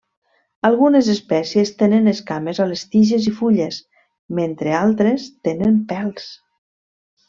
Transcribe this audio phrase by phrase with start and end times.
[0.69, 3.79] Algunes espècies tenen escames a les tiges i fulles,
[4.43, 6.31] mentre altres tenen pèls.